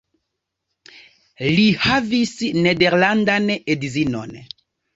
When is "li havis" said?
1.59-2.33